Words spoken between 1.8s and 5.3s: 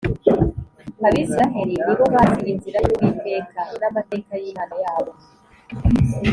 ni bo bazi inzira y’ Uwiteka n ‘amateka y ‘Imana yabo